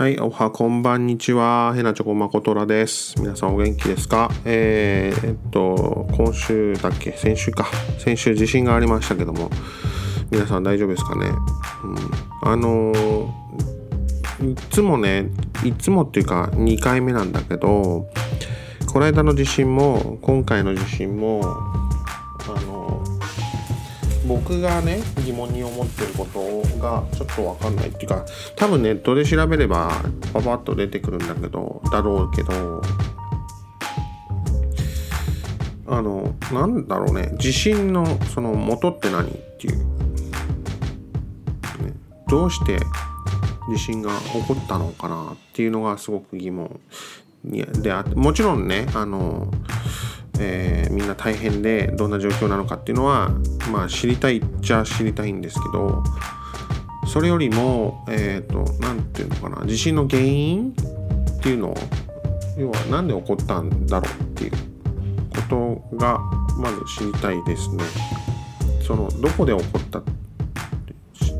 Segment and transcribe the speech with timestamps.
[0.00, 1.74] はい、おはこんばんにちは。
[1.76, 3.20] へなちょこまことらです。
[3.20, 4.30] 皆さんお元気ですか？
[4.46, 7.12] えー、えっと、今週だっけ？
[7.12, 7.66] 先週か。
[7.98, 9.50] 先週地震がありましたけども、
[10.30, 11.26] 皆さん大丈夫ですかね？
[11.26, 12.48] うん。
[12.48, 15.28] あのー、いつもね、
[15.66, 18.08] いつもっていうか2回目なんだけど、
[18.90, 21.42] この間の地震も、今回の地震も、
[24.30, 26.38] 僕がね疑問に思ってること
[26.78, 29.90] がちょっと分かんないっていうか多分ネットで調べれば
[30.32, 32.80] パパッと出てくるんだけどだろうけど
[35.88, 39.84] あのなんだろうね地震のその元って何っていう、ね、
[42.28, 42.78] どうして
[43.74, 46.78] 地震が起こったのかなっていうのがすごく疑問
[47.42, 49.52] であってもちろんねあの
[50.40, 53.30] えー、みんな大変でどんな状況なのかっていうのは
[53.70, 56.02] まあ知りたいっちゃ知りたいんですけど
[57.06, 61.74] それよりもえっ、ー、と何て言うのかな地震の原因っていうのを
[62.56, 64.52] 要は何で起こったんだろうっていう
[65.50, 66.18] ことが
[66.56, 67.84] まず知りたいですね。
[68.86, 70.02] そのどこで起こった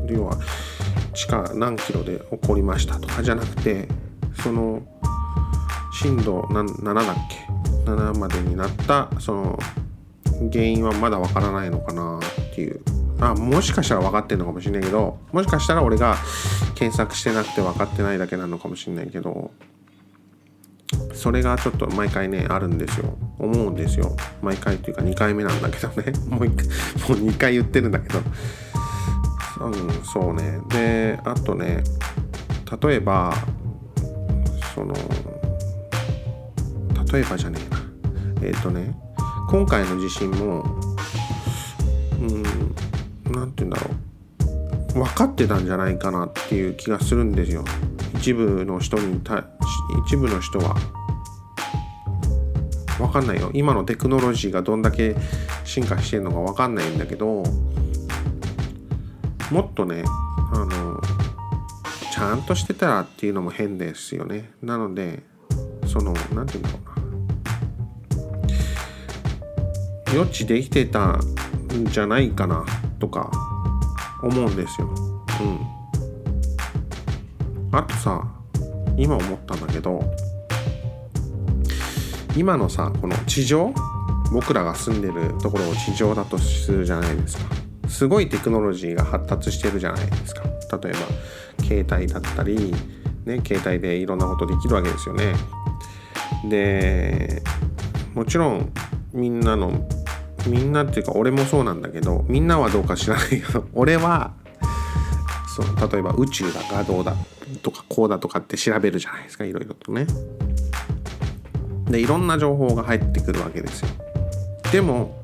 [0.07, 0.37] 要は
[1.13, 3.87] 地下何キロで起こりましたとかじゃなくて
[4.41, 4.81] その
[5.93, 9.59] 震度7だっけ7までになったその
[10.51, 12.81] 原因はまだわからないのかなっていう
[13.21, 15.19] あもしかしたら分かってんのかもしれないけど。
[15.31, 16.17] もしかしたら俺が
[16.73, 19.51] 検索してなくて分かってないだけなのかもしれないけど。
[21.13, 25.87] それがちょっと毎回ねあるんですよ思うんですよ毎回っていうか2回目なんだけど。
[25.89, 28.19] ねもう1回もう2回言ってるんだけど。
[29.61, 31.83] うんそうねであとね
[32.81, 33.31] 例えば
[34.73, 34.95] その
[37.13, 37.70] 例えばじゃねえ
[38.41, 38.95] えっ、ー、とね
[39.49, 40.63] 今回の地震も
[42.19, 42.43] うん
[43.31, 44.11] 何て言うんだろう。
[44.93, 47.63] 分かってたんじゃないかなっていう気がするんですよ。
[48.15, 49.45] 一部の人にた
[50.05, 50.75] 一部の人は。
[52.97, 53.49] 分かんないよ。
[53.53, 55.15] 今のテクノロジーがどんだけ
[55.63, 57.43] 進化してるのか分かんないんだけど
[59.49, 60.03] もっとね
[60.53, 61.01] あの
[62.13, 64.51] ちゃんとしてたらっていうのも変ですよね。
[64.61, 65.23] なので
[65.87, 67.00] その何て言うんだろうな。
[70.13, 71.21] 予知できてたん
[71.85, 72.65] じゃないかな
[72.99, 73.31] とか
[74.21, 74.89] 思うんですよ。
[75.41, 75.59] うん。
[77.77, 78.21] あとさ、
[78.97, 80.03] 今思ったんだけど、
[82.35, 83.73] 今のさ、この地上
[84.31, 87.43] 僕らが住んでるところを地上だとするじゃないですか。
[87.87, 90.43] すごいテクノロジーが発達してるじゃないですか。
[90.77, 90.99] 例えば、
[91.65, 92.73] 携帯だったり、
[93.25, 95.33] ね、携帯でいろんなことできるわけですよね。
[96.49, 97.43] で、
[98.13, 98.71] もちろん
[99.13, 99.87] みんなの
[100.47, 104.33] みんなっていうか俺もそうなんだけどみんなはどうか知らないけど 俺は
[105.55, 107.15] そう例えば宇宙だかどうだ
[107.61, 110.07] とかこうだとかって調べるじゃないですかいろいろとね。
[111.89, 113.89] でいろんな情報が入ってくるわけですよ。
[114.71, 115.21] でも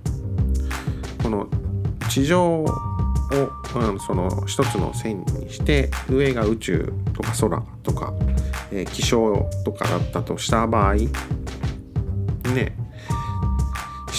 [1.23, 1.47] この
[2.09, 2.66] 地上を、
[3.75, 8.13] うん、その一つの線にして上が宇宙とか空とか、
[8.72, 10.95] えー、気象とかだったとした場合
[12.53, 12.75] ね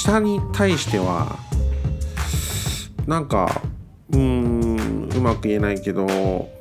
[0.08, 1.38] 下に対しては
[3.06, 3.60] なんか
[4.10, 6.06] うーんうまく言えないけど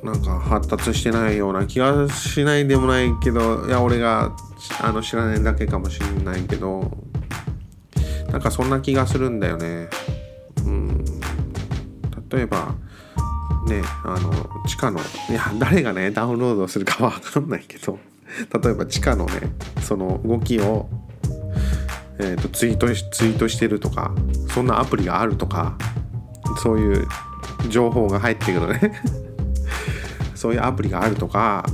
[0.02, 4.36] なんか発達してないような気がしないでもないけどいや俺が
[4.82, 6.90] あの知らないだけかもしれないけど
[8.30, 9.88] なんかそんな気がするんだよね。
[10.66, 11.04] うん
[12.30, 12.74] 例えば
[13.66, 14.30] ねあの
[14.66, 17.98] 地下のいや誰がねダウンロードするかわかんないけど
[18.62, 19.40] 例えば地下のね
[19.80, 20.90] その動きを
[22.20, 24.12] えーと、ツイートツイートしてるとか
[24.52, 25.76] そんなアプリがあるとか
[26.62, 27.08] そういう
[27.68, 29.02] 情報が入ってくるね。
[30.34, 31.64] そういうアプリがあるとか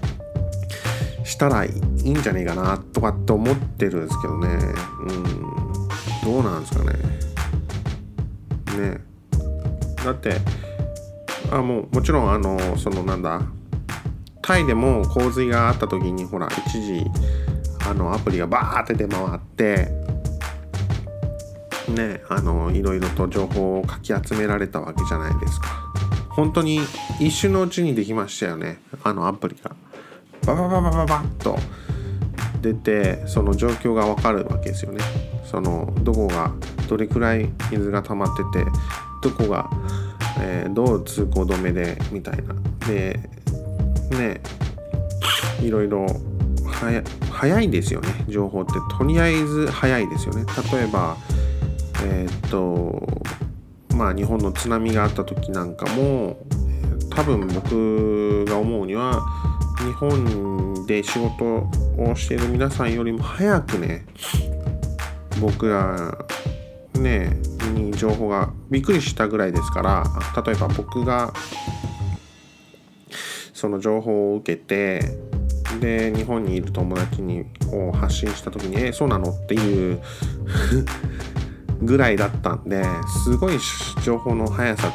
[1.24, 4.48] したらいいんじゃねえかなとかって思ってるんですけどね。
[5.08, 5.50] うん。
[6.24, 6.92] どうなんですかね。
[8.78, 9.00] ね。
[10.04, 10.40] だって
[11.50, 13.42] あもうもちろんあのそのなんだ
[14.42, 17.04] タイでも洪水があった時にほら一時
[17.90, 19.88] あのアプリがバーって出回って
[21.88, 25.92] ねあのいろいろと情報をかき集められたわけじゃないですか。
[26.30, 26.78] 本当に
[27.18, 28.80] 一瞬のうちにできましたよね。
[29.02, 29.74] あのアプリが。
[30.46, 31.58] ババババババッと。
[32.62, 35.02] 出てその状況がわかるわけですよね。
[35.44, 36.52] そのどこが
[36.88, 38.66] どれくらい水が溜まってて
[39.22, 39.68] どこが、
[40.40, 42.54] えー、どう通行止めでみたいな。
[42.86, 43.18] で
[44.10, 44.40] ね
[45.60, 46.06] いろいろ
[47.30, 48.72] 早いですよね情報って。
[48.96, 50.44] とりあえず早いですよね。
[50.72, 51.16] 例えば
[52.02, 53.06] えー、っと
[53.94, 56.38] まあ日本の津波があった時なんかも
[57.10, 59.20] 多分僕が思うには
[59.78, 61.68] 日本で仕事
[61.98, 64.06] をしている皆さんよりも早くね
[65.40, 66.16] 僕ら
[66.94, 67.36] ね
[67.74, 70.04] に情報がびっくりしたぐらいですから
[70.44, 71.32] 例えば僕が
[73.52, 75.00] その情報を受けて
[75.80, 80.00] で日本にいる友達にを発信した時に「えそうなの?」っていう
[81.82, 82.84] ぐらいだったんで
[83.24, 83.58] すごい
[84.04, 84.92] 情報の速さ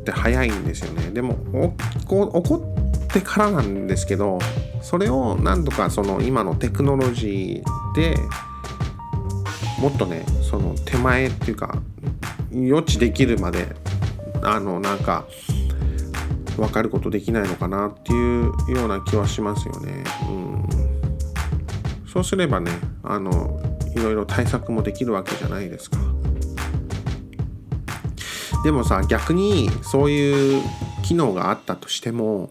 [0.00, 2.62] って速いんですよねでも起こ
[3.04, 4.38] ってからなんですけど
[4.82, 8.16] それをなんとかその今のテクノロジーで
[9.80, 11.78] もっとねその手前っていうか
[12.52, 13.74] 予知できるまで
[14.42, 15.24] あのなんか
[16.60, 20.04] 分かることできないのかなっていうような気はしますよね。
[20.28, 20.68] うん、
[22.06, 22.70] そうすればね
[23.02, 23.58] あの
[23.96, 25.96] いろいろ対策もできるわけじゃないですか。
[28.62, 30.62] でもさ逆にそういう
[31.02, 32.50] 機能があったとしても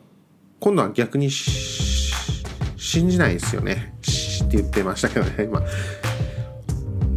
[0.59, 3.93] 今度は逆に信じないですよね。
[4.43, 5.61] って言ってましたけどね今。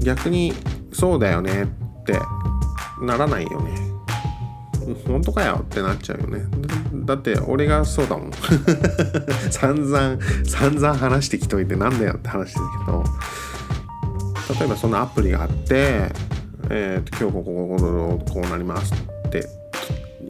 [0.01, 0.53] 逆に
[0.93, 1.67] そうだよねっ
[2.05, 2.19] て
[3.01, 3.92] ならないよね。
[5.07, 6.45] 本当かよってなっちゃうよね。
[7.05, 8.31] だって俺がそうだもん。
[9.51, 13.05] 散々、散々話してきといてなんだよって話ですけど、
[14.59, 16.13] 例えばそのアプリがあって、
[16.71, 18.93] えー、今日こここここうなります
[19.27, 19.47] って、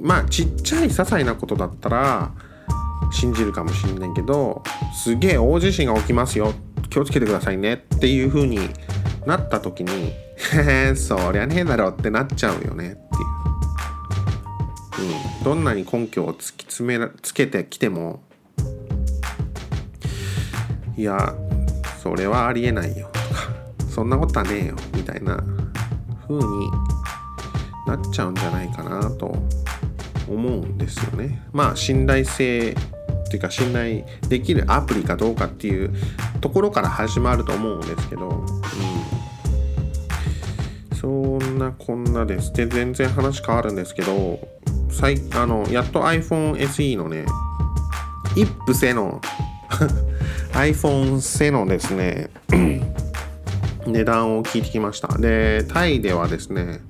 [0.01, 2.31] まあちっちゃい些細なことだったら
[3.11, 4.63] 信じるかもしんないけど、
[4.95, 6.53] すげえ大地震が起きますよ。
[6.93, 8.59] 気をつけてくださいねっていう風に
[9.27, 10.13] なった時に
[10.55, 12.99] へへそりゃねえだろってなっちゃうよね
[15.03, 18.23] う、ん、どんなに根拠を突き詰めつけてきても
[20.97, 21.35] いや
[22.03, 23.53] それはありえないよとか
[23.89, 25.43] そんなことはねえよみたいな
[26.29, 26.43] 風に
[27.87, 29.35] なっちゃうんじゃないかなと
[30.29, 31.43] 思うんですよね。
[31.53, 32.75] まあ信頼性っ
[33.29, 35.93] ていうか信頼できるアプリかどうかっていう
[36.41, 38.45] ところから始まると思うんですけど、う
[40.95, 42.53] ん、そんなこんなです。
[42.53, 44.39] で全然話変わるんですけど
[44.93, 47.27] 最あのやっと iPhone SE のね
[48.37, 49.21] イップセの
[50.53, 52.31] iPhone セのですね
[53.87, 55.19] 値段を聞いてきました。
[55.19, 56.81] でタイではですね、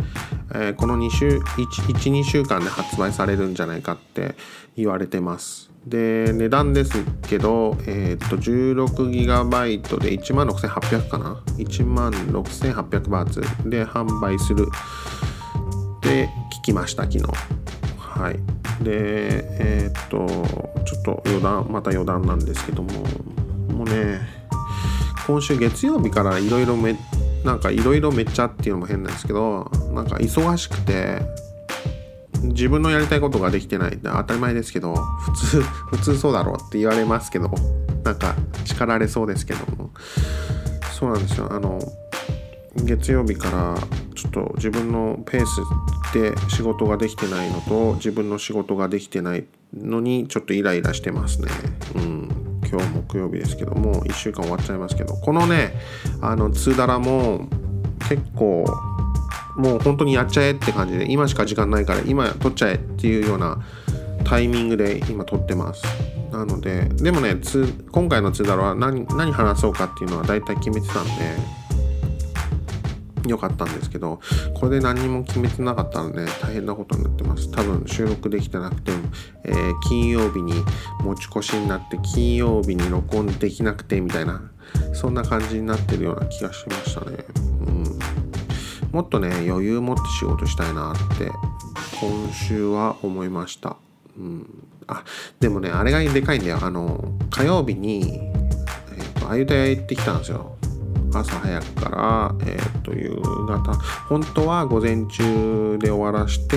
[0.54, 4.34] えー、この2週12週間で発売されるんじゃないかって
[4.76, 5.70] 言われてます。
[5.87, 14.66] で値段ですけど、えー、っと 16GB で16,800かな？16,800バーツで販売する
[15.99, 16.28] って
[16.60, 17.25] 聞きました昨日。
[18.12, 18.35] はい。
[18.85, 20.26] でえー、っと
[20.85, 22.91] ちょっと余談また余談なんですけども
[23.69, 24.20] もうね
[25.26, 26.97] 今週月曜日からいろいろめ
[27.44, 31.20] なんかいろいろめっちゃっていうのも変なんですけどなんか忙しくて
[32.43, 35.61] 自分のやりたいことができてないって当たり前ですけど普通
[35.97, 37.50] 普通そうだろうって言われますけど
[38.05, 39.91] なんか叱られそうですけども。
[41.03, 41.49] そうなんですよ。
[41.50, 41.81] あの
[42.76, 43.75] 月曜日から
[44.14, 45.61] ちょっと自分のペース
[46.12, 49.44] で仕事ができてないのと自分の仕事ができてない
[49.75, 51.49] のにちょっとイライラしてますね。
[51.94, 52.29] うん。
[52.70, 55.14] 今日木曜日ですけども1週間終わっちゃいますけど。
[55.14, 55.75] このね
[56.20, 57.49] あのツーダラも
[58.09, 58.64] 結構
[59.56, 63.59] もう本当にやっちゃえって感じで今しか時間ないから今撮っちゃえっていうような
[64.25, 65.83] タイミングで今撮ってます。
[66.31, 67.37] なのででもね
[67.90, 71.11] 今回のツーダロは何何話そうかっていうのは大体決めてたんで
[73.26, 74.21] よかったんですけど
[74.55, 77.50] これで何も決めてなかったので大変なことになってます。
[77.50, 78.93] 多分収録できてなくて、
[79.45, 80.52] えー、金曜日に
[81.00, 84.50] 持ち越しになって金曜日に録音できなくてみたいな
[84.95, 87.25] そんな感じになってるような気がしましたね。
[87.67, 87.99] うん。
[88.93, 91.31] もっとね余裕持って仕事したいなって
[92.00, 93.76] 今週は思いました。
[94.19, 95.05] うん、あ
[95.41, 96.59] でもねあれがでかいんだよ。
[96.61, 100.57] あの火曜日に、えーと、あゆたや行ってきたんですよ。
[101.14, 103.11] 朝早くから、えーと、夕
[103.47, 103.75] 方
[104.09, 106.57] 本当は午前中で終わらして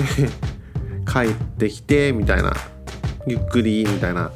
[1.06, 2.52] 帰ってきてみたいな
[3.26, 4.30] ゆっくりみたいな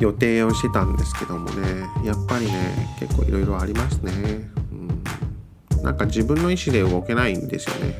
[0.00, 1.86] 予定をしてたんですけどもね。
[2.04, 4.50] やっぱりね結構いろいろありますね。
[4.72, 5.82] うん。
[5.82, 7.94] なんか自分の意思で動けないんですよね。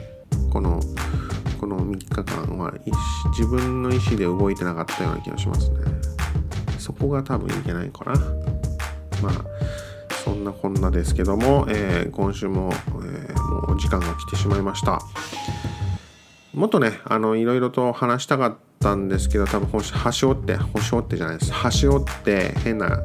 [0.51, 0.81] この
[1.61, 2.73] この3日間は
[3.31, 5.77] 自分の意思で動いてなかったような気がしますね。
[6.79, 8.13] そこが多分いけないかな。
[9.23, 9.45] まあ
[10.25, 15.01] そんなこんなですけども、えー、今週も、えー、もう時間が来てしまいました
[16.55, 23.03] もっとねあのいろいろと話したかったんですけど多分端折って星折ってじゃないです端折って変な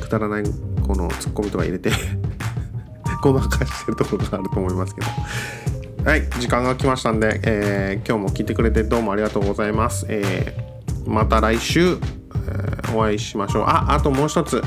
[0.00, 0.44] くだらない
[0.86, 1.90] このツッコミとか入れて
[3.22, 5.06] ごまかしてるところがあると思いますけど。
[6.04, 10.06] はい、時間が来ましたんで、えー、今日も聞いてくれてどうもありがとうございます。
[10.08, 11.98] えー、また来週、
[12.96, 13.64] お会いしましょう。
[13.64, 14.62] ああともう一つ。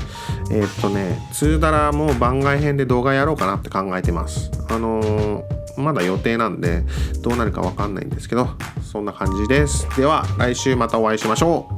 [0.52, 4.52] えー、っとねツーダラも番外編で動画やろうかなって考えてます。
[4.70, 6.84] あのー、まだ予定なんで
[7.22, 8.50] どうなるかわかんないんですけど
[8.82, 9.88] そんな感じです。
[9.96, 11.70] では来週またお会いしましょ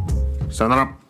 [0.49, 0.53] う。
[0.53, 1.00] さよなら。